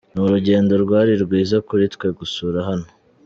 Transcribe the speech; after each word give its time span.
Ni 0.13 0.19
urugendo 0.25 0.73
rwari 0.83 1.13
rwiza 1.23 1.57
kuri 1.67 1.83
twe 1.93 2.07
gusura 2.19 2.59
hano. 2.67 2.87